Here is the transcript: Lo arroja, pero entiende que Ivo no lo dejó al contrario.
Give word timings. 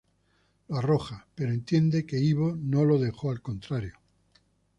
Lo 0.69 0.77
arroja, 0.77 1.27
pero 1.35 1.53
entiende 1.53 2.07
que 2.07 2.17
Ivo 2.17 2.55
no 2.59 2.85
lo 2.85 2.97
dejó 2.97 3.29
al 3.29 3.43
contrario. 3.43 3.99